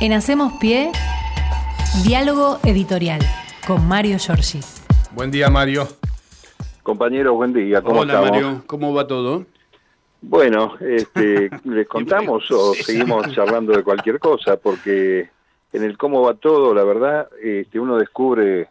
[0.00, 0.90] En Hacemos Pie,
[2.04, 3.20] diálogo editorial
[3.66, 4.60] con Mario Giorgi.
[5.14, 5.86] Buen día, Mario.
[6.82, 7.82] Compañeros, buen día.
[7.82, 8.30] ¿Cómo Hola, estamos?
[8.30, 8.62] Mario.
[8.66, 9.44] ¿Cómo va todo?
[10.22, 14.56] Bueno, este, ¿les contamos o seguimos charlando de cualquier cosa?
[14.56, 15.28] Porque
[15.72, 18.68] en el cómo va todo, la verdad, este, uno descubre...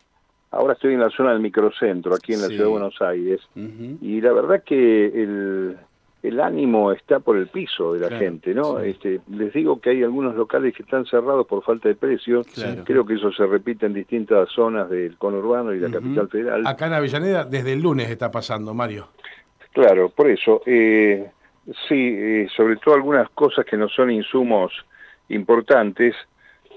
[0.52, 2.54] Ahora estoy en la zona del microcentro, aquí en la Sí.
[2.54, 5.78] ciudad de Buenos Aires, y la verdad que el,
[6.22, 8.80] el ánimo está por el piso de la Claro, gente, ¿no?
[8.80, 8.90] sí.
[8.90, 12.42] Este, les digo que hay algunos locales que están cerrados por falta de precio.
[12.54, 12.84] Claro.
[12.84, 16.68] Creo que eso se repite en distintas zonas del conurbano y la capital federal.
[16.68, 19.08] Acá en Avellaneda desde el lunes está pasando, Mario.
[19.72, 20.62] Claro, por eso.
[20.66, 21.30] Eh,
[21.88, 24.74] sí, eh, sobre todo algunas cosas que no son insumos
[25.30, 26.16] importantes,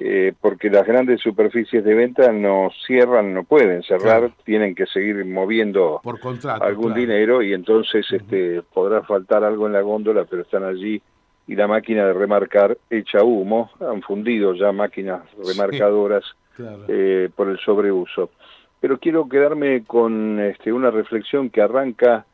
[0.05, 4.33] eh, porque las grandes superficies de venta no cierran, no pueden cerrar, Claro.
[4.45, 6.65] tienen que seguir moviendo Por contrato.
[6.65, 7.01] algún claro.
[7.01, 11.01] dinero y entonces este, podrá faltar algo en la góndola, pero están allí
[11.47, 16.25] y la máquina de remarcar echa humo, han fundido ya máquinas remarcadoras
[16.56, 16.84] Claro.
[16.89, 18.30] eh, por el sobreuso.
[18.80, 22.27] Pero quiero quedarme con este, una reflexión que arranca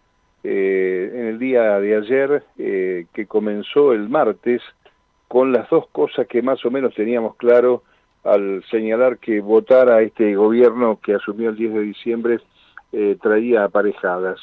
[0.42, 4.62] eh, en el día de ayer, eh, que comenzó el martes,
[5.28, 7.82] con las dos cosas que más o menos teníamos claro
[8.24, 12.40] al señalar que votar a este gobierno que asumió el 10 de diciembre
[12.92, 14.40] eh, traía aparejadas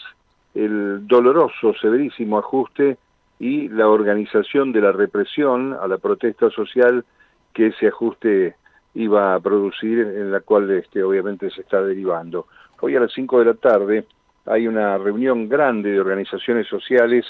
[0.54, 2.98] el doloroso, severísimo ajuste
[3.40, 7.04] y la organización de la represión a la protesta social
[7.54, 8.56] que ese ajuste
[8.94, 12.48] iba a producir, en la cual este, obviamente se está derivando.
[12.80, 14.06] Hoy a las 5 de la tarde
[14.46, 17.26] hay una reunión grande de organizaciones sociales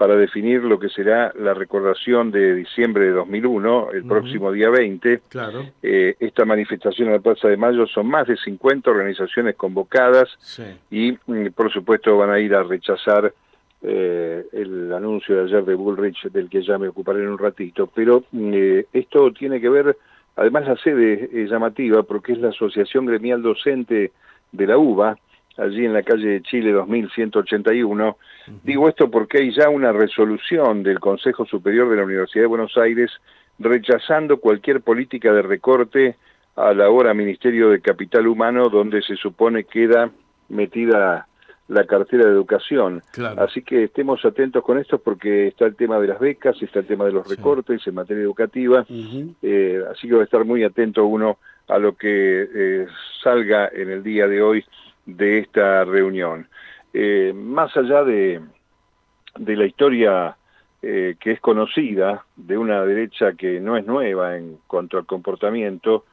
[0.00, 4.08] para definir lo que será la recordación de diciembre de 2001, el Ujú.
[4.08, 5.20] próximo día 20.
[5.28, 5.66] Claro.
[5.82, 10.62] Eh, esta manifestación en la Plaza de Mayo son más de 50 organizaciones convocadas Sí.
[10.90, 13.34] y mm, por supuesto van a ir a rechazar
[13.82, 17.86] eh, el anuncio de ayer de Bullrich del que ya me ocuparé en un ratito,
[17.94, 19.98] pero mm, eh, esto tiene que ver,
[20.34, 24.12] además la sede es llamativa porque es la Asociación Gremial Docente
[24.50, 25.18] de la UBA,
[25.56, 28.16] allí en la calle de Chile 2181.
[28.64, 32.76] Digo esto porque hay ya una resolución del Consejo Superior de la Universidad de Buenos
[32.76, 33.10] Aires
[33.58, 36.16] rechazando cualquier política de recorte
[36.56, 40.10] a la hora Ministerio de Capital Humano donde se supone queda
[40.48, 41.26] metida
[41.68, 43.00] la cartera de educación.
[43.12, 43.42] Claro.
[43.42, 46.86] Así que estemos atentos con esto porque está el tema de las becas, está el
[46.86, 47.36] tema de los Sí.
[47.36, 48.84] recortes en materia educativa,
[49.42, 52.86] eh, así que va a estar muy atento uno a lo que eh,
[53.22, 54.64] salga en el día de hoy
[55.06, 56.48] de esta reunión.
[56.92, 58.40] Eh, más allá de,
[59.36, 60.36] de la historia
[60.82, 66.04] eh, que es conocida de una derecha que no es nueva en cuanto al comportamiento,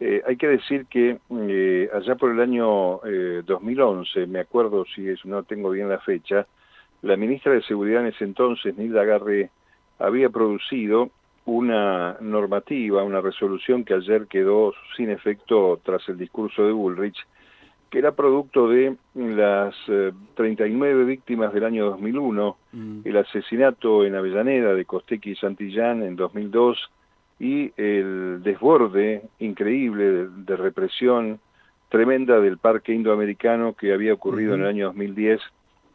[0.00, 5.08] eh, hay que decir que eh, allá por el año eh, 2011, me acuerdo si
[5.08, 6.46] es, no tengo bien la fecha,
[7.02, 9.50] la ministra de Seguridad en ese entonces, Nilda Garre,
[9.98, 11.10] había producido
[11.46, 17.18] una normativa, una resolución que ayer quedó sin efecto tras el discurso de Bullrich,
[17.90, 23.00] que era producto de las eh, 39 víctimas del año 2001, Mm.
[23.04, 26.90] el asesinato en Avellaneda de Costequi y Santillán en 2002
[27.40, 31.40] y el desborde increíble de, de represión
[31.88, 35.40] tremenda del parque indoamericano que había ocurrido en el año 2010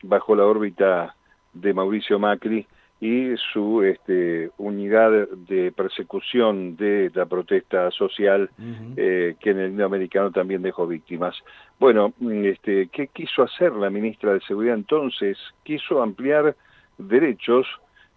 [0.02, 1.16] bajo la órbita
[1.54, 2.66] de Mauricio Macri
[3.04, 8.50] y su este, unidad de persecución de la protesta social
[8.96, 11.36] eh, que en el indoamericano también dejó víctimas.
[11.82, 15.38] Bueno, mm, este, ¿qué quiso hacer la ministra de Seguridad entonces?
[15.64, 16.56] Quiso ampliar
[16.98, 17.68] derechos,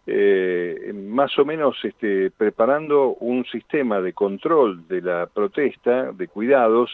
[0.06, 6.92] eh, más o menos este, preparando un sistema de control de la protesta, de cuidados,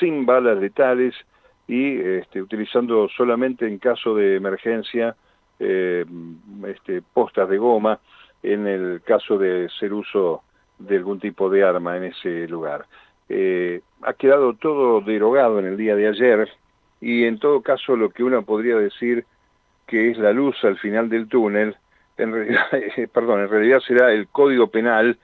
[0.00, 1.14] sin balas letales
[1.68, 5.14] y este, utilizando solamente en caso de emergencia
[5.58, 6.04] eh,
[6.66, 8.00] este, postas de goma
[8.42, 10.42] en el caso de ser uso
[10.78, 12.86] de algún tipo de arma en ese lugar.
[13.28, 16.48] Eh, ha quedado todo derogado en el día de ayer
[17.00, 19.24] y en todo caso lo que uno podría decir
[19.86, 21.76] que es la luz al final del túnel,
[22.18, 22.66] en realidad,
[23.12, 25.18] perdón, en realidad será el Código Penal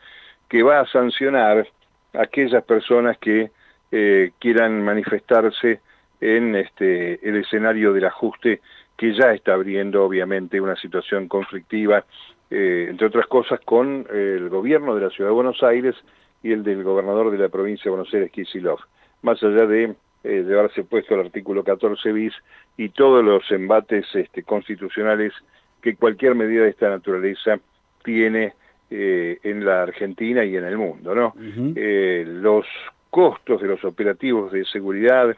[0.48, 1.66] que va a sancionar
[2.14, 3.50] a aquellas personas que
[3.90, 5.80] eh, quieran manifestarse
[6.20, 8.60] en este el escenario del ajuste
[8.96, 12.04] que ya está abriendo obviamente una situación conflictiva,
[12.50, 15.94] eh, entre otras cosas con el gobierno de la Ciudad de Buenos Aires
[16.42, 18.80] y el del gobernador de la provincia de Buenos Aires, Kicillof,
[19.22, 19.94] más allá de
[20.24, 22.32] eh, llevarse puesto el artículo 14 bis
[22.76, 25.32] y todos los embates este, constitucionales
[25.80, 27.58] que cualquier medida de esta naturaleza
[28.04, 28.54] tiene
[28.88, 31.34] eh, en la Argentina y en el mundo, ¿no?
[31.74, 32.66] Eh, los
[33.10, 35.36] costos de los operativos de seguridad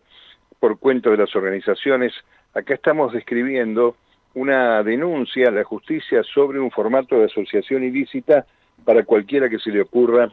[0.61, 2.13] por cuenta de las organizaciones,
[2.55, 3.97] acá estamos describiendo
[4.35, 8.47] una denuncia a la justicia sobre un formato de asociación ilícita
[8.85, 10.31] para cualquiera que se le ocurra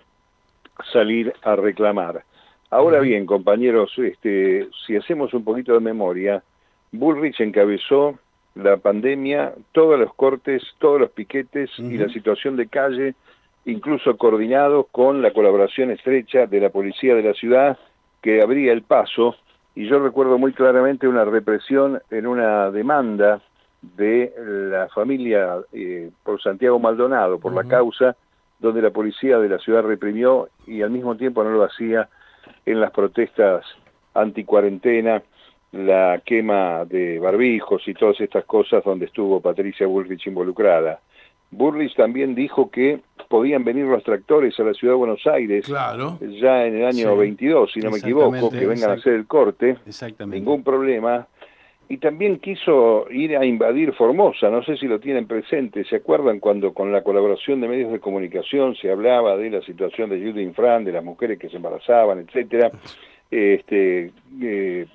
[0.91, 2.23] salir a reclamar.
[2.69, 6.41] Ahora bien, compañeros, este, si hacemos un poquito de memoria,
[6.91, 8.17] Bullrich encabezó
[8.55, 13.13] la pandemia, todos los cortes, todos los piquetes y la situación de calle,
[13.65, 17.77] incluso coordinados con la colaboración estrecha de la policía de la ciudad
[18.21, 19.35] que abría el paso.
[19.75, 23.41] Y yo recuerdo muy claramente una represión en una demanda
[23.81, 28.15] de la familia eh, por Santiago Maldonado, por la causa,
[28.59, 32.09] donde la policía de la ciudad reprimió y al mismo tiempo no lo hacía
[32.65, 33.65] en las protestas
[34.13, 35.23] anti-cuarentena,
[35.71, 40.99] la quema de barbijos y todas estas cosas donde estuvo Patricia Bullrich involucrada.
[41.51, 46.17] Bullrich también dijo que podían venir los tractores a la ciudad de Buenos Aires claro.
[46.21, 49.77] ya en el año 22, si no me equivoco, que vengan a hacer el corte,
[50.25, 51.27] ningún problema.
[51.87, 56.39] Y también quiso ir a invadir Formosa, no sé si lo tienen presente, ¿se acuerdan
[56.39, 60.37] cuando con la colaboración de medios de comunicación se hablaba de la situación de Judith
[60.37, 62.71] Infran, de las mujeres que se embarazaban, etcétera?
[63.29, 64.11] Este,
[64.41, 64.87] eh,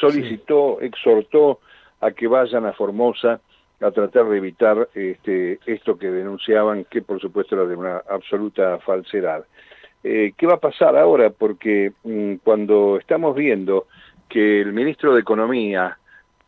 [0.00, 1.60] solicitó, exhortó
[2.00, 3.40] a que vayan a Formosa
[3.84, 8.78] a tratar de evitar este, esto que denunciaban, que por supuesto era de una absoluta
[8.78, 9.44] falsedad.
[10.02, 11.30] Eh, ¿Qué va a pasar ahora?
[11.30, 13.86] Porque mm, cuando estamos viendo
[14.28, 15.98] que el ministro de Economía,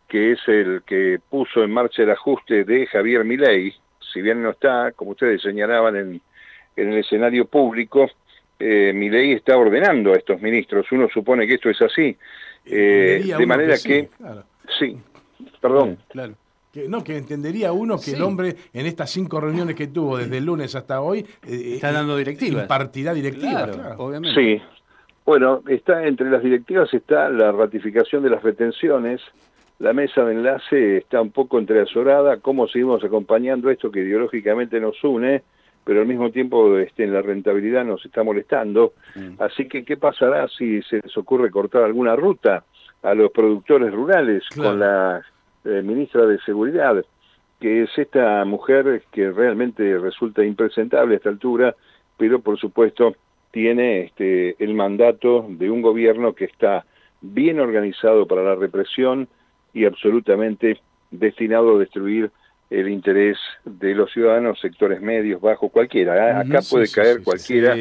[0.09, 3.75] que es el que puso en marcha el ajuste de Javier Milei,
[4.13, 6.21] si bien no está, como ustedes señalaban, en,
[6.77, 8.11] en el escenario público,
[8.59, 10.91] eh, Milei está ordenando a estos ministros.
[10.91, 12.17] Uno supone que esto es así.
[12.65, 14.09] Eh, de manera que...
[14.79, 14.99] Sí,
[15.61, 15.99] perdón.
[16.09, 16.35] Claro.
[16.77, 20.37] Que, no, que entendería uno que el hombre en estas cinco reuniones que tuvo desde
[20.37, 22.65] el lunes hasta hoy eh, está dando directivas.
[22.65, 24.39] Impartirá directivas, obviamente.
[24.39, 24.63] Sí.
[25.25, 29.23] Bueno, está entre las directivas está la ratificación de las retenciones,
[29.79, 35.03] la mesa de enlace está un poco entreazorada, cómo seguimos acompañando esto que ideológicamente nos
[35.03, 35.45] une,
[35.83, 38.93] pero al mismo tiempo este, en la rentabilidad nos está molestando.
[39.15, 39.41] Mm.
[39.41, 42.65] Así que, ¿qué pasará si se les ocurre cortar alguna ruta
[43.03, 45.23] a los productores rurales con la
[45.67, 47.05] eh, ministra de Seguridad,
[47.61, 51.75] que es esta mujer que realmente resulta impresentable a esta altura,
[52.17, 53.15] pero por supuesto
[53.51, 56.85] tiene este, el mandato de un gobierno que está
[57.21, 59.29] bien organizado para la represión
[59.73, 60.81] y absolutamente
[61.11, 62.31] destinado a destruir
[62.69, 66.17] el interés de los ciudadanos, sectores medios, bajo cualquiera.
[66.17, 66.47] ¿eh?
[66.47, 67.77] Acá puede caer cualquiera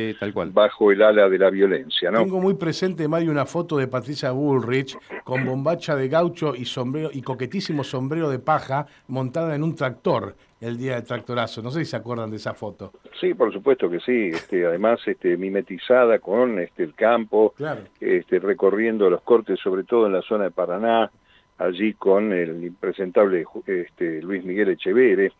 [0.52, 2.12] bajo el ala de la violencia.
[2.12, 2.20] ¿no?
[2.20, 7.10] Tengo muy presente, Mario, una foto de Patricia Bullrich con bombacha de gaucho y sombrero
[7.12, 11.62] y coquetísimo sombrero de paja montada en un tractor el día del tractorazo.
[11.62, 12.92] No sé si se acuerdan de esa foto.
[13.20, 14.30] Sí, por supuesto que sí.
[14.34, 17.54] Este, además, este, mimetizada con este, el campo,
[18.00, 21.12] este, recorriendo los cortes, sobre todo en la zona de Paraná
[21.58, 25.32] allí con el impresentable este, Luis Miguel Echeverre,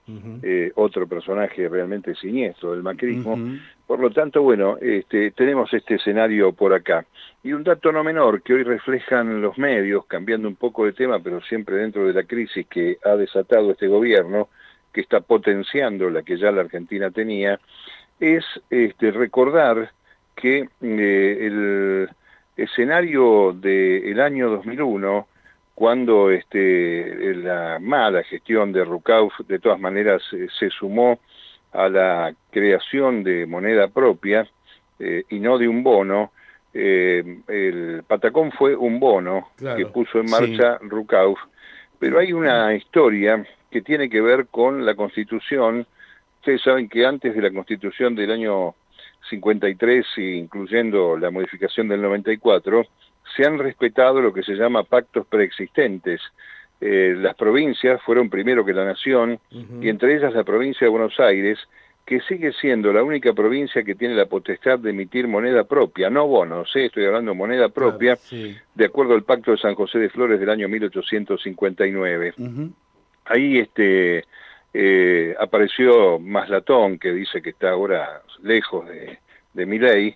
[0.42, 3.38] eh, otro personaje realmente siniestro del macrismo.
[3.86, 7.06] Por lo tanto, bueno, este, tenemos este escenario por acá.
[7.44, 11.20] Y un dato no menor que hoy reflejan los medios, cambiando un poco de tema,
[11.20, 14.50] pero siempre dentro de la crisis que ha desatado este gobierno,
[14.94, 17.60] que está potenciando la que ya la Argentina tenía,
[18.20, 19.92] es este, recordar
[20.36, 22.10] que eh, el
[22.56, 25.28] escenario del año 2001
[25.76, 31.20] cuando este, la mala gestión de Rucauf de todas maneras eh, se sumó
[31.74, 34.48] a la creación de moneda propia
[35.00, 36.32] eh, y no de un bono,
[36.74, 41.38] eh, el Patacón fue un bono que puso en marcha Rucauf,
[42.00, 45.86] pero hay una historia que tiene que ver con la Constitución.
[46.40, 48.76] Ustedes saben que antes de la Constitución del año
[49.30, 52.86] 53, incluyendo la modificación del 94,
[53.36, 56.22] se han respetado lo que se llama pactos preexistentes.
[56.82, 61.20] Eh, las provincias fueron primero que la nación, y entre ellas la provincia de Buenos
[61.20, 61.60] Aires,
[62.06, 66.28] que sigue siendo la única provincia que tiene la potestad de emitir moneda propia, no
[66.28, 66.86] bonos, ¿eh?
[66.86, 70.50] estoy hablando de moneda propia, de acuerdo al Pacto de San José de Flores del
[70.52, 72.34] año 1859.
[73.26, 74.24] Ahí este,
[74.72, 79.18] eh, apareció Maslatón, que dice que está ahora lejos de,
[79.54, 80.16] de ley,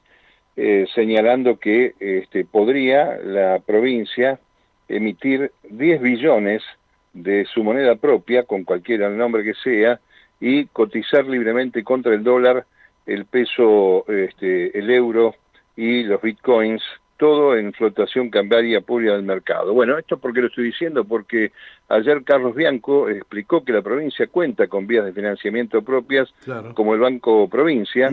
[0.62, 4.42] eh, señalando que este, podría la provincia
[4.90, 6.62] emitir 10 billones
[7.14, 10.02] de su moneda propia, con cualquier nombre que sea,
[10.42, 12.66] y cotizar libremente contra el dólar,
[13.06, 15.34] el peso, este, el euro
[15.78, 16.84] y los bitcoins
[17.20, 19.74] todo en flotación cambiaria pura del mercado.
[19.74, 21.52] Bueno, esto porque lo estoy diciendo, porque
[21.90, 26.34] ayer Carlos Bianco explicó que la provincia cuenta con vías de financiamiento propias,
[26.74, 28.10] como el Banco Provincia,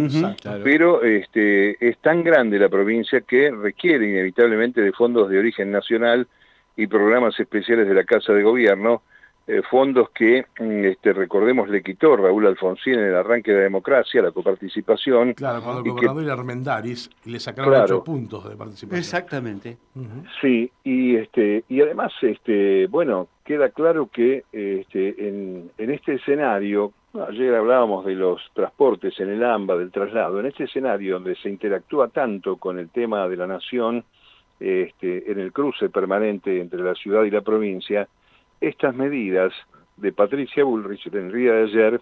[0.64, 6.26] pero este, es tan grande la provincia que requiere inevitablemente de fondos de origen nacional
[6.76, 9.02] y programas especiales de la Casa de Gobierno,
[9.49, 13.62] eh, fondos que, mm, este, recordemos, le quitó Raúl Alfonsín en el arranque de la
[13.65, 15.35] democracia, la coparticipación.
[15.35, 18.99] Claro, cuando el gobernador era Armendaris, le sacaron ocho puntos de participación.
[18.99, 19.76] Exactamente.
[20.41, 26.93] Sí, y, este, y además, este, bueno, queda claro que este, en, en este escenario,
[27.29, 31.49] ayer hablábamos de los transportes en el AMBA, del traslado, en este escenario donde se
[31.49, 34.05] interactúa tanto con el tema de la nación,
[34.59, 38.09] este, en el cruce permanente entre la ciudad y la provincia,
[38.60, 39.52] estas medidas
[39.96, 42.00] de Patricia Bullrich en el día de ayer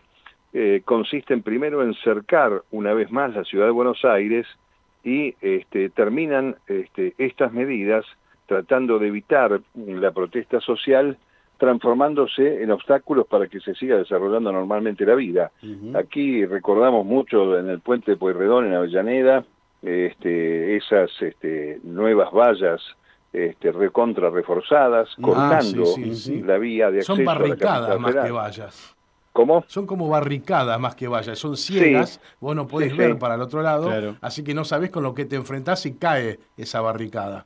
[0.52, 4.46] eh, consisten primero en cercar una vez más la ciudad de Buenos Aires
[5.02, 8.04] y este, terminan este, estas medidas
[8.46, 11.18] tratando de evitar la protesta social
[11.58, 15.50] transformándose en obstáculos para que se siga desarrollando normalmente la vida.
[15.94, 19.44] Aquí recordamos mucho en el puente de Pueyrredón, en Avellaneda,
[19.82, 22.82] este, esas este, nuevas vallas
[23.35, 25.85] este, recontra reforzadas, ah, cortando
[26.45, 28.97] la vía de acceso Son barricadas más que vallas.
[29.33, 29.64] ¿Cómo?
[29.67, 33.62] Son como barricadas más que vallas, son ciegas, vos no podés ver para el otro
[33.62, 37.45] lado, así que no sabés con lo que te enfrentás y cae esa barricada.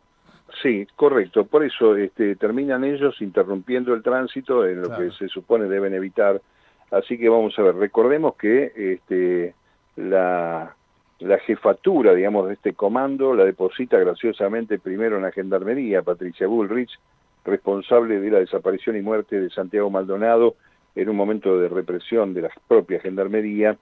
[0.62, 5.64] Sí, correcto, por eso este, terminan ellos interrumpiendo el tránsito en lo que se supone
[5.64, 6.42] deben evitar.
[6.90, 9.54] Así que vamos a ver, recordemos que este,
[9.97, 10.75] la,
[11.20, 16.98] la jefatura, digamos, de este comando la deposita graciosamente primero en la Gendarmería, Patricia Bullrich,
[17.44, 20.54] responsable de la desaparición y muerte de Santiago Maldonado
[20.94, 23.76] en un momento de represión de la propia Gendarmería,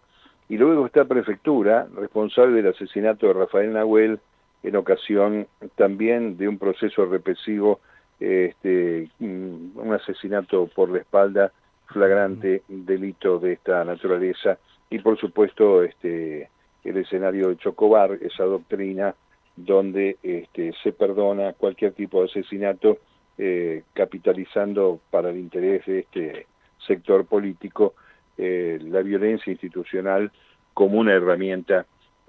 [0.49, 4.21] y luego está Prefectura, responsable del asesinato de Rafael Nahuel,
[4.63, 7.81] en ocasión también de un proceso represivo,
[8.21, 11.53] este, mm, un asesinato por la espalda,
[11.87, 14.59] flagrante delito de esta naturaleza,
[14.91, 16.49] y por supuesto este,
[16.87, 19.15] el escenario de Chocobar, esa doctrina
[19.57, 22.99] donde este, se perdona cualquier tipo de asesinato
[23.39, 26.47] eh, capitalizando para el interés de este
[26.87, 27.95] sector político
[28.39, 30.31] eh, la violencia institucional
[30.75, 31.87] como una herramienta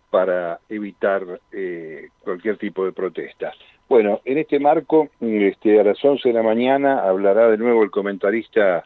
[0.09, 3.51] para evitar eh, cualquier tipo de protesta.
[3.89, 7.91] Bueno, en este marco, este, a las 11 de la mañana hablará de nuevo el
[7.91, 8.85] comentarista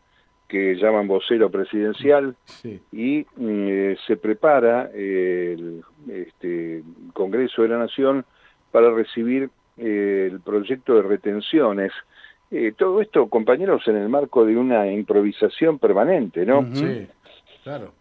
[0.51, 2.36] que llaman vocero presidencial
[2.91, 8.25] y mm, eh, se prepara el este, Congreso de la Nación
[8.70, 11.93] para recibir eh, el proyecto de retenciones.
[12.51, 16.67] Eh, todo esto, compañeros, en el marco de una improvisación permanente, ¿no?
[16.75, 17.08] Sí,
[17.63, 17.93] claro.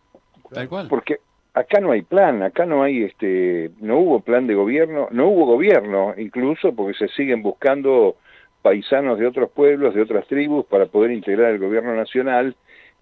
[0.52, 0.88] Tal cual.
[0.88, 1.20] Porque
[1.54, 5.46] acá no hay plan, acá no hay, este, no hubo plan de gobierno, no hubo
[5.46, 8.16] gobierno incluso porque se siguen buscando
[8.62, 12.56] paisanos de otros pueblos, de otras tribus, para poder integrar el gobierno nacional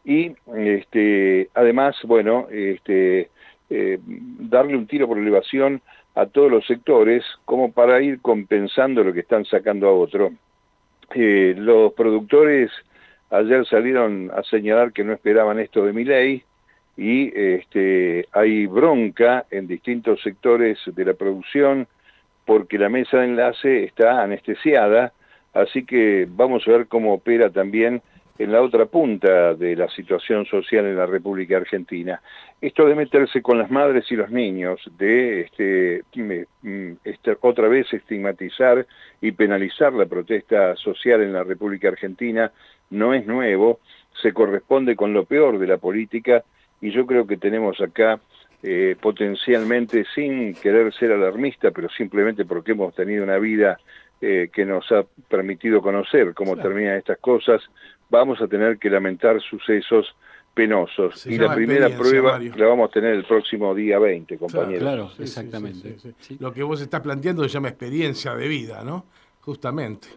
[0.04, 3.28] y este, además, bueno, este,
[3.70, 5.82] eh, darle un tiro por elevación
[6.14, 10.32] a todos los sectores como para ir compensando lo que están sacando a otro.
[11.14, 12.70] Eh, los productores
[13.30, 16.42] ayer salieron a señalar que no esperaban esto de mi ley
[16.96, 21.86] y este, hay bronca en distintos sectores de la producción
[22.44, 25.12] porque la mesa de enlace está anestesiada
[25.58, 28.00] Así que vamos a ver cómo opera también
[28.38, 32.22] en la otra punta de la situación social en la República Argentina.
[32.60, 37.92] Esto de meterse con las madres y los niños, de este, mm, este, otra vez
[37.92, 38.86] estigmatizar
[39.20, 42.52] y penalizar la protesta social en la República Argentina,
[42.90, 43.80] no es nuevo,
[44.22, 46.44] se corresponde con lo peor de la política
[46.80, 48.20] y yo creo que tenemos acá
[48.62, 53.78] eh, potencialmente, sin querer ser alarmista, pero simplemente porque hemos tenido una vida
[54.20, 57.62] eh, que nos ha permitido conocer cómo terminan estas cosas,
[58.10, 60.14] vamos a tener que lamentar sucesos
[60.54, 61.24] penosos.
[61.26, 64.80] y la primera prueba la vamos a tener el próximo día 20, compañeros.
[64.80, 65.96] Claro, exactamente.
[66.40, 69.04] Lo que vos estás planteando se llama experiencia de vida, ¿no?
[69.42, 70.08] Justamente.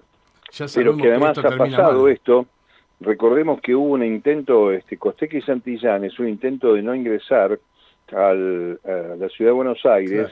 [0.74, 2.48] Pero que además ha pasado esto,
[3.00, 7.60] recordemos que hubo un intento, este, Costeque y Santillán, es un intento de no ingresar
[8.12, 10.30] al, a la ciudad de Buenos Aires,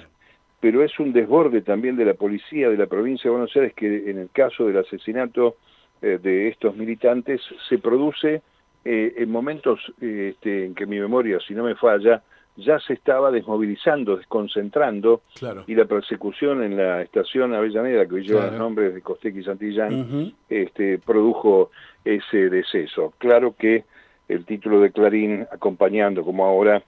[0.60, 4.10] pero es un desborde también de la policía de la provincia de Buenos Aires que
[4.10, 5.56] en el caso del asesinato
[6.02, 8.42] eh, de estos militantes se produce
[8.86, 12.24] eh, en momentos este, en que mi memoria, si no me falla,
[12.56, 15.22] ya se estaba desmovilizando, desconcentrando,
[15.66, 19.44] y la persecución en la estación Avellaneda, que hoy lleva los nombres de Costequi y
[19.44, 21.72] Santillán, este, produjo
[22.04, 23.14] ese deceso.
[23.18, 23.86] Claro que
[24.28, 26.84] el título de Clarín, acompañando como ahora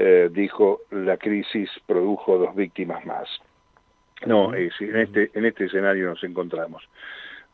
[0.00, 3.28] eh, dijo la crisis produjo dos víctimas más.
[4.26, 6.88] No, en, este, en este escenario nos encontramos.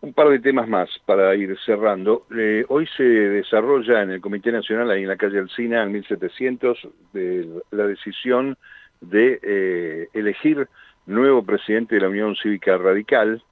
[0.02, 2.26] Un par de temas más para ir cerrando.
[2.36, 6.88] Eh, hoy se desarrolla en el Comité Nacional, ahí en la calle Alcina, en 1700,
[7.14, 8.58] de, la decisión
[9.00, 10.68] de eh, elegir
[11.06, 13.42] nuevo presidente de la Unión Cívica Radical.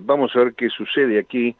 [0.00, 1.54] vamos a ver qué sucede aquí,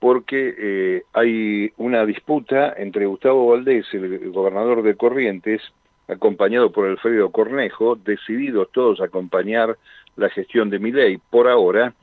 [0.00, 5.62] porque hay una disputa entre Gustavo Valdés, el gobernador de Corrientes,
[6.08, 9.76] acompañado por Alfredo Cornejo, decididos todos a acompañar
[10.16, 11.94] la gestión de Miley por ahora,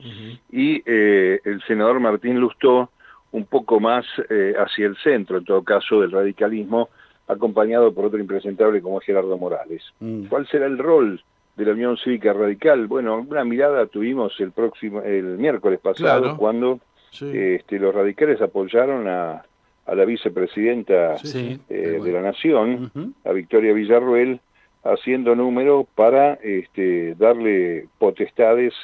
[0.50, 2.90] y eh, el senador Martín Lustó
[3.32, 6.88] un poco más eh, hacia el centro, en todo caso, del radicalismo,
[7.28, 9.82] acompañado por otro impresentable como Gerardo Morales.
[10.00, 10.26] Mm.
[10.26, 11.22] ¿Cuál será el rol
[11.56, 12.86] de la Unión Cívica Radical?
[12.86, 16.80] Bueno, una mirada tuvimos el próximo, el miércoles pasado, cuando
[17.12, 19.44] este, los radicales apoyaron a,
[19.86, 24.40] a la vicepresidenta eh, de la Nación, a Victoria Villarruel,
[24.82, 28.74] haciendo número para este, darle potestades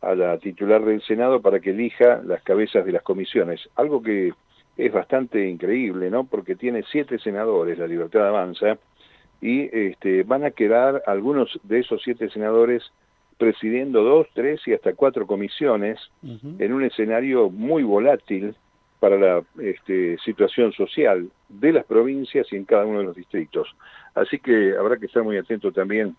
[0.00, 3.60] a la titular del Senado para que elija las cabezas de las comisiones.
[3.76, 4.32] Algo que
[4.76, 6.24] es bastante increíble, ¿no?
[6.24, 8.78] Porque tiene siete senadores, la Libertad Avanza,
[9.42, 12.82] y este, van a quedar algunos de esos siete senadores
[13.38, 18.54] presidiendo dos, tres y hasta cuatro comisiones en un escenario muy volátil
[19.00, 23.74] para la este, situación social de las provincias y en cada uno de los distritos.
[24.14, 26.14] Así que habrá que estar muy atento también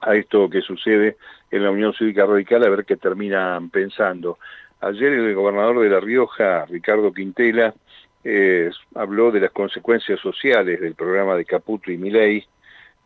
[0.00, 1.16] a esto que sucede
[1.50, 4.38] en la Unión Cívica Radical, a ver qué terminan pensando.
[4.80, 7.74] Ayer el gobernador de La Rioja, Ricardo Quintela,
[8.22, 12.46] eh, habló de las consecuencias sociales del programa de Caputo y Milei.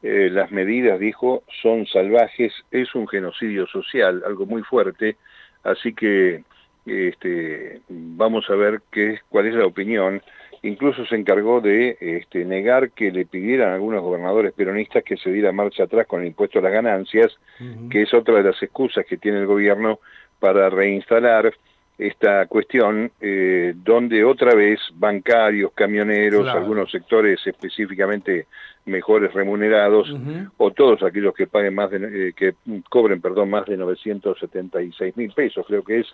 [0.02, 5.16] Eh, las medidas, dijo, son salvajes, es un genocidio social, algo muy fuerte,
[5.64, 6.44] así que
[6.86, 10.22] este, vamos a ver qué, cuál es la opinión.
[10.62, 15.30] Incluso se encargó de este, negar que le pidieran a algunos gobernadores peronistas que se
[15.30, 17.38] diera marcha atrás con el impuesto a las ganancias,
[17.90, 20.00] que es otra de las excusas que tiene el gobierno
[20.40, 21.52] para reinstalar
[21.98, 28.46] esta cuestión, eh, donde otra vez bancarios, camioneros, algunos sectores específicamente
[28.86, 30.08] mejores remunerados,
[30.56, 32.54] o todos aquellos que paguen más de, eh, que
[32.88, 36.06] cobren, perdón, más de 976 mil pesos, creo que es,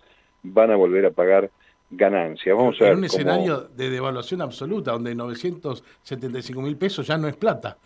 [0.45, 1.51] van a volver a pagar
[1.91, 2.55] ganancia.
[2.55, 7.37] Vamos a en un escenario de devaluación absoluta, donde 975 mil pesos ya no es
[7.37, 7.77] plata.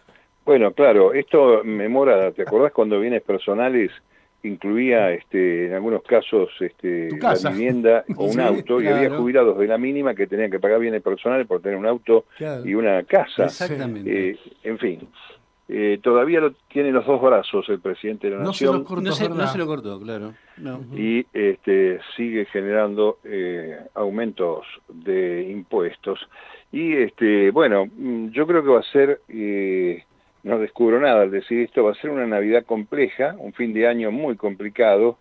[0.45, 3.91] Bueno, claro, esto me mora, ¿te acordás cuando bienes personales
[4.43, 9.67] incluía este, en algunos casos este, la vivienda o un auto y había jubilados de
[9.67, 12.27] la mínima que tenían que pagar bienes personales por tener un auto
[12.65, 13.45] y una casa.
[13.45, 14.31] Exactamente.
[14.31, 15.09] Eh, en fin,
[15.71, 18.73] eh, todavía lo, tiene los dos brazos el presidente de la Nación.
[18.73, 19.13] Se lo cortó, no,
[19.47, 20.33] se, lo cortó, claro.
[20.97, 26.27] Y este, sigue generando eh, aumentos de impuestos.
[26.73, 30.05] Y este, bueno, mm, yo creo que va a ser, eh,
[30.43, 33.87] no descubro nada al decir esto, va a ser una Navidad compleja, un fin de
[33.87, 35.19] año muy complicado.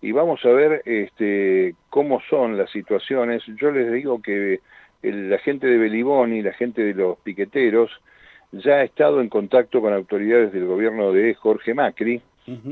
[0.00, 3.42] Y vamos a ver este, cómo son las situaciones.
[3.60, 4.60] Yo les digo que
[5.02, 7.90] la gente de Belibón y la gente de los piqueteros,
[8.52, 12.22] ya ha estado en contacto con autoridades del gobierno de Jorge Macri,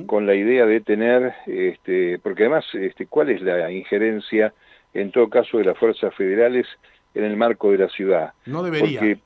[0.06, 4.54] con la idea de tener, este, porque además, este, ¿cuál es la injerencia,
[4.94, 6.66] en todo caso, de las fuerzas federales
[7.14, 8.32] en el marco de la ciudad?
[8.46, 9.00] No debería.
[9.00, 9.18] Porque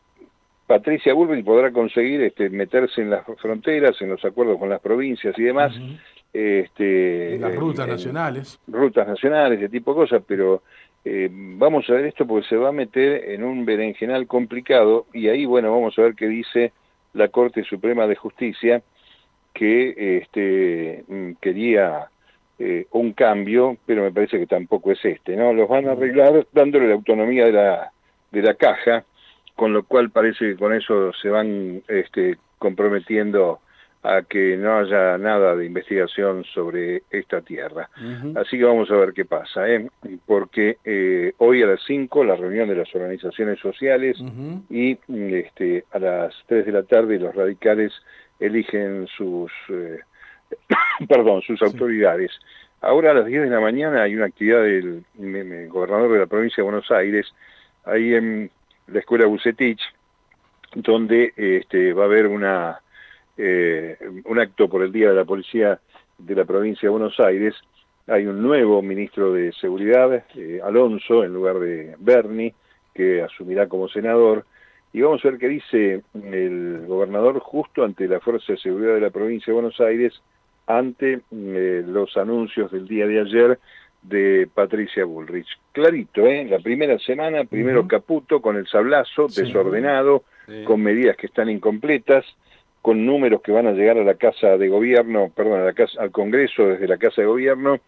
[0.66, 5.38] Patricia Bullrich podrá conseguir este, meterse en las fronteras, en los acuerdos con las provincias
[5.38, 5.72] y demás.
[6.32, 8.58] este, las rutas nacionales.
[8.66, 10.62] Rutas nacionales, ese tipo de cosas, pero
[11.04, 15.28] eh, vamos a ver esto porque se va a meter en un berenjenal complicado y
[15.28, 16.72] ahí, bueno, vamos a ver qué dice
[17.14, 18.82] la Corte Suprema de Justicia
[19.54, 22.08] que este, mm, quería
[22.58, 25.52] eh, un cambio, pero me parece que tampoco es este, ¿no?
[25.52, 27.92] Los van a arreglar dándole la autonomía de la,
[28.30, 29.04] de la caja,
[29.56, 33.60] con lo cual parece que con eso se van este, comprometiendo
[34.02, 37.90] a que no haya nada de investigación sobre esta tierra.
[38.34, 39.90] Así que vamos a ver qué pasa, ¿eh?
[40.24, 44.16] porque eh, hoy a las 5 la reunión de las organizaciones sociales
[44.70, 47.92] y este, a las 3 de la tarde los radicales
[48.38, 50.00] eligen sus, eh,
[51.08, 52.32] perdón, sus autoridades.
[52.80, 55.04] Ahora a las 10 de la mañana hay una actividad del
[55.68, 57.26] gobernador de la provincia de Buenos Aires,
[57.84, 58.50] ahí en
[58.86, 59.80] la escuela Bucetich,
[60.74, 62.80] donde este, va a haber una
[63.42, 65.80] eh, un acto por el Día de la Policía
[66.18, 67.54] de la provincia de Buenos Aires,
[68.06, 72.52] hay un nuevo ministro de Seguridad, eh, Alonso, en lugar de Berni,
[72.92, 74.44] que asumirá como senador,
[74.92, 79.00] y vamos a ver qué dice el gobernador justo ante la Fuerza de Seguridad de
[79.00, 80.20] la provincia de Buenos Aires,
[80.66, 83.58] ante eh, los anuncios del día de ayer
[84.02, 85.48] de Patricia Bullrich.
[85.72, 86.44] Clarito, ¿eh?
[86.44, 90.24] La primera semana, primero Caputo con el sablazo, desordenado,
[90.64, 92.24] con medidas que están incompletas,
[92.82, 96.00] con números que van a llegar a la Casa de Gobierno, perdón, a la casa,
[96.00, 97.80] al Congreso desde la Casa de Gobierno,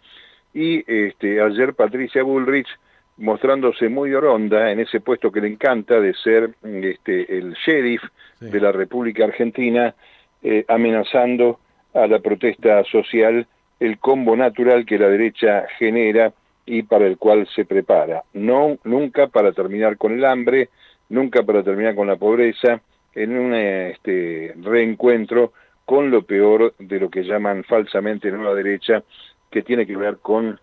[0.54, 2.68] y este, ayer Patricia Bullrich
[3.16, 8.02] mostrándose muy oronda en ese puesto que le encanta de ser este, el sheriff
[8.40, 9.94] de la República Argentina,
[10.42, 11.60] eh, amenazando
[11.94, 13.46] a la protesta social,
[13.78, 16.32] el combo natural que la derecha genera
[16.66, 18.24] y para el cual se prepara.
[18.32, 20.70] No, nunca para terminar con el hambre,
[21.08, 22.80] nunca para terminar con la pobreza,
[23.14, 25.52] en un este, reencuentro
[25.84, 29.02] con lo peor de lo que llaman falsamente nueva derecha,
[29.50, 30.58] que tiene que ver con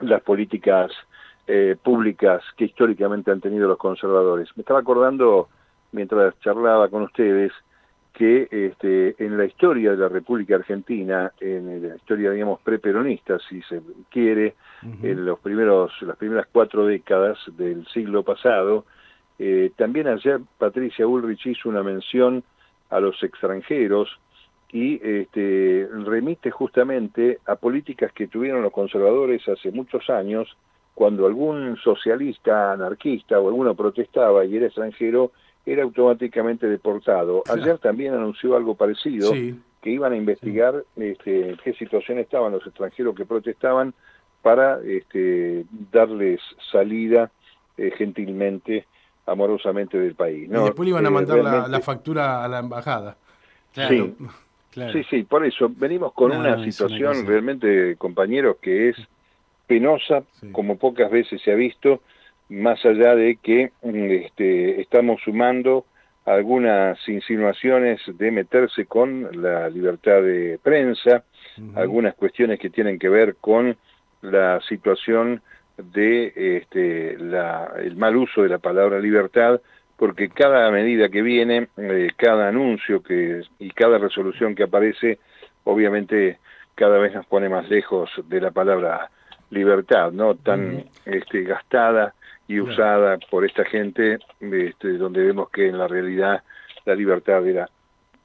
[0.00, 0.90] las políticas
[1.46, 4.48] eh, públicas que históricamente han tenido los conservadores.
[4.56, 5.48] Me estaba acordando,
[5.92, 7.52] mientras charlaba con ustedes,
[8.12, 13.62] que este, en la historia de la República Argentina, en la historia, digamos, preperonista, si
[13.62, 18.84] se quiere, en los primeros, las primeras cuatro décadas del siglo pasado,
[19.38, 22.42] eh, también ayer Patricia Ulrich hizo una mención
[22.90, 24.08] a los extranjeros
[24.70, 30.56] y este, remite justamente a políticas que tuvieron los conservadores hace muchos años,
[30.94, 35.32] cuando algún socialista, anarquista o alguno protestaba y era extranjero,
[35.64, 37.42] era automáticamente deportado.
[37.48, 43.14] Ayer también anunció algo parecido, que iban a investigar este, qué situación estaban los extranjeros
[43.14, 43.94] que protestaban
[44.42, 46.40] para este, darles
[46.72, 47.30] salida
[47.76, 48.86] eh, gentilmente,
[49.28, 50.48] amorosamente del país.
[50.48, 50.62] ¿no?
[50.62, 53.16] Y después le iban a eh, mandar la, factura a la embajada.
[53.72, 54.14] Sí,
[54.92, 58.96] Sí, sí, por eso venimos con una situación realmente, compañeros, que es
[59.66, 62.00] penosa, como pocas veces se ha visto,
[62.48, 65.84] más allá de que este, estamos sumando
[66.24, 71.24] algunas insinuaciones de meterse con la libertad de prensa,
[71.74, 73.76] algunas cuestiones que tienen que ver con
[74.22, 75.42] la situación
[75.78, 79.60] de este, la, el mal uso de la palabra libertad,
[79.96, 85.18] porque cada medida que viene, eh, cada anuncio que, y cada resolución que aparece,
[85.64, 86.38] obviamente
[86.74, 89.10] cada vez nos pone más lejos de la palabra
[89.50, 90.34] libertad, ¿no?
[90.34, 92.14] Tan este, gastada
[92.46, 96.42] y usada por esta gente, este, donde vemos que en la realidad
[96.84, 97.68] la libertad era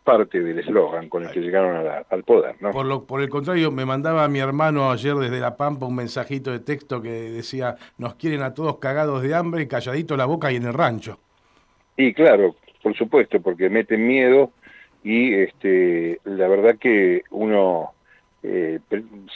[0.03, 2.55] parte del eslogan con el que llegaron al poder.
[2.59, 2.71] ¿no?
[2.71, 6.51] Por, lo, por el contrario, me mandaba mi hermano ayer desde La Pampa un mensajito
[6.51, 10.57] de texto que decía, nos quieren a todos cagados de hambre, calladito la boca y
[10.57, 11.19] en el rancho.
[11.95, 14.51] Y claro, por supuesto, porque meten miedo
[15.03, 17.91] y este, la verdad que uno
[18.41, 18.79] eh,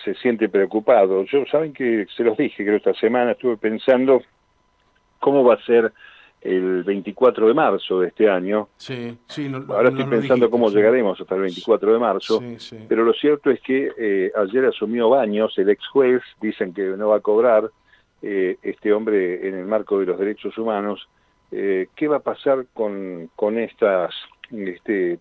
[0.04, 1.24] se siente preocupado.
[1.26, 4.22] Yo, saben que se los dije, creo esta semana estuve pensando
[5.20, 5.94] cómo va a ser
[6.42, 8.70] el 24 de marzo de este año.
[8.78, 12.44] Sí, sí, Ahora estoy pensando cómo llegaremos hasta el 24 de marzo,
[12.88, 17.10] pero lo cierto es que eh, ayer asumió Baños, el ex juez, dicen que no
[17.10, 17.70] va a cobrar
[18.22, 21.08] eh, este hombre en el marco de los derechos humanos,
[21.52, 24.14] eh, qué va a pasar con, con estas
[24.52, 25.20] este,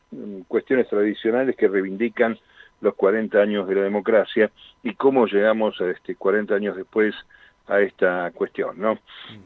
[0.48, 2.38] cuestiones tradicionales que reivindican
[2.80, 4.50] los 40 años de la democracia
[4.82, 7.14] y cómo llegamos a este 40 años después
[7.68, 8.78] a esta cuestión.
[8.78, 8.98] ¿no?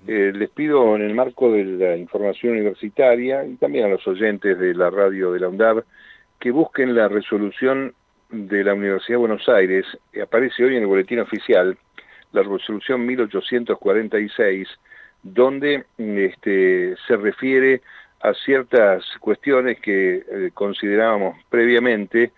[0.07, 4.59] Eh, les pido en el marco de la información universitaria y también a los oyentes
[4.59, 5.85] de la radio de la UNDAB
[6.39, 7.95] que busquen la resolución
[8.31, 9.85] de la Universidad de Buenos Aires,
[10.23, 11.77] aparece hoy en el boletín oficial,
[12.33, 14.69] la resolución 1846,
[15.23, 17.83] donde este, se refiere
[18.21, 22.33] a ciertas cuestiones que eh, considerábamos previamente,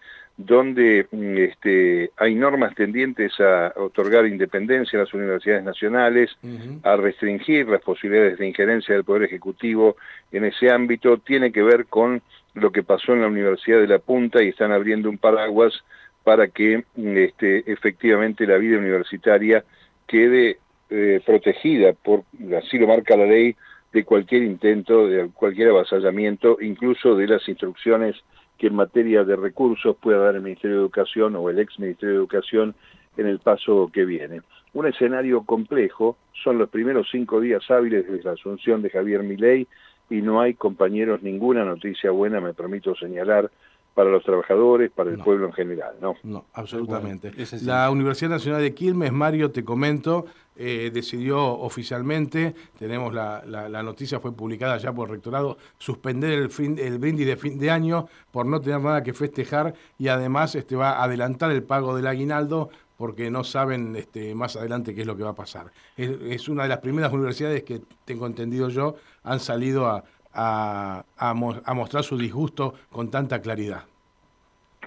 [0.44, 6.30] donde este, hay normas tendientes a otorgar independencia a las universidades nacionales,
[6.82, 9.96] a restringir las posibilidades de injerencia del Poder Ejecutivo
[10.30, 12.22] en ese ámbito, tiene que ver con
[12.54, 15.72] lo que pasó en la Universidad de La Punta y están abriendo un paraguas
[16.24, 19.64] para que este, efectivamente la vida universitaria
[20.06, 20.58] quede
[20.90, 22.24] eh, protegida por,
[22.56, 23.56] así lo marca la ley,
[23.92, 28.16] de cualquier intento, de cualquier avasallamiento, incluso de las instrucciones
[28.62, 32.10] que en materia de recursos pueda dar el Ministerio de Educación o el ex Ministerio
[32.10, 32.76] de Educación
[33.16, 34.42] en el paso que viene.
[34.72, 39.66] Un escenario complejo, son los primeros cinco días hábiles desde la asunción de Javier Milei
[40.10, 43.50] y no hay, compañeros, ninguna noticia buena, me permito señalar,
[43.94, 46.14] para los trabajadores, para el pueblo en general, ¿no?
[46.22, 47.32] No, absolutamente.
[47.62, 50.24] la Universidad Nacional de Quilmes, Mario, te comento,
[50.56, 56.50] eh, decidió oficialmente, tenemos la, la, noticia, fue publicada ya por el rectorado, suspender el,
[56.50, 60.54] fin, el brindis de fin de año por no tener nada que festejar y además
[60.54, 65.00] este, va a adelantar el pago del aguinaldo porque no saben este, más adelante qué
[65.00, 65.72] es lo que va a pasar.
[65.96, 71.04] Es, es, una de las primeras universidades que, tengo entendido yo, han salido a, a,
[71.16, 71.34] a,
[71.74, 73.84] mostrar su disgusto con tanta claridad.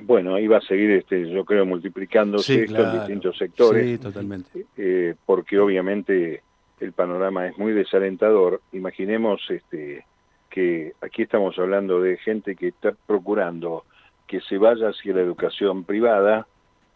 [0.01, 3.85] Bueno, va a seguir, este, yo creo, multiplicándose esto en distintos sectores.
[3.85, 4.65] Sí, totalmente.
[4.75, 6.43] Eh, porque obviamente
[6.79, 8.61] el panorama es muy desalentador.
[8.73, 10.05] Imaginemos este,
[10.49, 13.85] que aquí estamos hablando de gente que está procurando
[14.27, 16.47] que se vaya hacia la educación privada,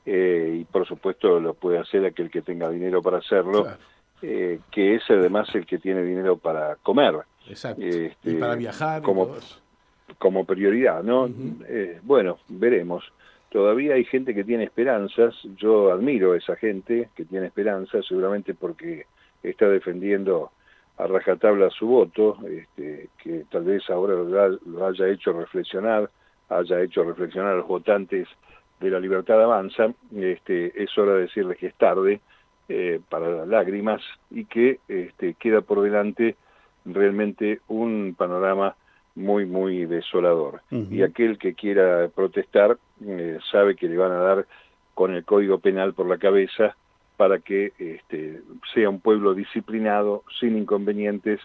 [0.05, 3.67] eh, y por supuesto lo puede hacer aquel que tenga dinero para hacerlo,
[4.21, 7.15] eh, que es además el que tiene dinero para comer.
[7.49, 7.81] Exacto.
[7.83, 9.01] y para este, viajar.
[9.01, 9.35] Como,
[10.17, 11.29] como prioridad, ¿no?
[11.67, 13.12] Eh, bueno, veremos.
[13.51, 18.53] todavía hay gente que tiene esperanzas, yo admiro a esa gente que tiene esperanzas, seguramente
[18.53, 19.05] porque
[19.43, 20.51] está defendiendo
[20.97, 26.09] a rajatabla su voto, este, que tal vez ahora lo, haya hecho reflexionar,
[26.49, 28.27] haya hecho reflexionar a los votantes
[28.81, 32.19] de la libertad avanza, este, es hora de decirles que es tarde
[32.67, 36.35] eh, para las lágrimas y que este, queda por delante
[36.85, 38.75] realmente un panorama
[39.15, 40.61] muy, muy desolador.
[40.71, 44.45] Y aquel que quiera protestar eh, sabe que le van a dar
[44.93, 46.75] con el Código Penal por la cabeza
[47.17, 48.41] para que este,
[48.73, 51.41] sea un pueblo disciplinado, sin inconvenientes,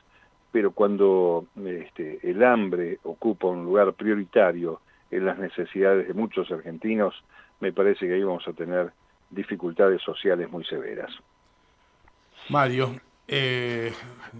[0.52, 7.14] pero cuando este, el hambre ocupa un lugar prioritario en las necesidades de muchos argentinos,
[7.58, 8.92] me parece que ahí vamos a tener
[9.30, 11.10] dificultades sociales muy severas.
[12.48, 12.94] Mario,
[13.26, 13.92] eh,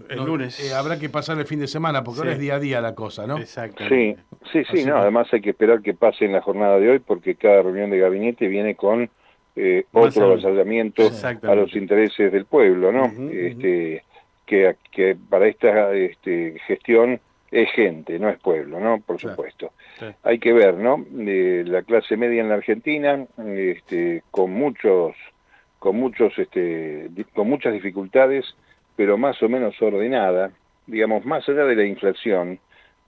[0.09, 0.59] el lunes.
[0.59, 2.93] Eh, habrá que pasar el fin de semana, porque ahora es día a día la
[2.93, 3.37] cosa, ¿no?
[3.37, 4.21] Exactamente.
[4.51, 6.99] Sí, sí, sí, no, además hay que esperar que pase en la jornada de hoy,
[6.99, 9.09] porque cada reunión de gabinete viene con
[9.55, 11.09] eh, otro avasallamiento
[11.43, 13.05] a los intereses del pueblo, ¿no?
[13.31, 14.03] este,
[14.45, 17.19] que, que para esta este, gestión
[17.51, 18.99] es gente, no es pueblo, ¿no?
[18.99, 19.71] Por supuesto.
[20.23, 21.05] Hay que ver, ¿no?
[21.13, 25.15] la clase media en la Argentina, este, con muchos,
[25.79, 28.45] con muchos, este, con muchas dificultades,
[28.95, 30.51] pero más o menos ordenada,
[30.87, 32.59] digamos, más allá de la inflación,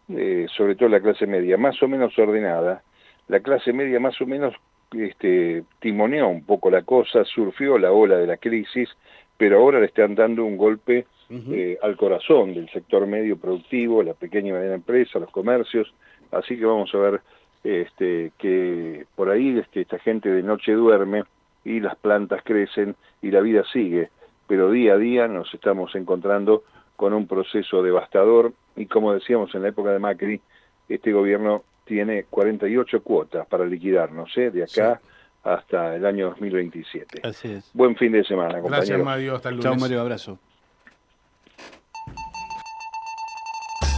[0.09, 2.83] eh, sobre todo la clase media, más o menos ordenada,
[3.27, 4.53] la clase media más o menos
[4.91, 8.89] este, timoneó un poco la cosa, surfió la ola de la crisis,
[9.37, 14.13] pero ahora le están dando un golpe eh, al corazón del sector medio productivo, la
[14.13, 15.93] pequeña y mediana empresa, los comercios,
[16.31, 17.21] así que vamos a ver
[17.63, 21.23] este, que por ahí este, esta gente de noche duerme
[21.65, 24.09] y las plantas crecen y la vida sigue
[24.47, 26.63] pero día a día nos estamos encontrando
[26.95, 30.41] con un proceso devastador y como decíamos en la época de Macri,
[30.89, 34.51] este gobierno tiene 48 cuotas para liquidarnos, ¿eh?
[34.51, 34.99] de acá
[35.43, 37.21] hasta el año 2027.
[37.23, 37.69] Así es.
[37.73, 38.87] Buen fin de semana, compañeros.
[38.87, 39.35] Gracias, Mario.
[39.35, 39.71] Hasta el lunes.
[39.71, 40.01] Chao, Mario.
[40.01, 40.39] Abrazo.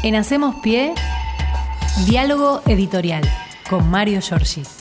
[0.04, 0.94] En Hacemos Pie,
[2.08, 3.24] diálogo editorial
[3.70, 4.79] con Mario Giorgi.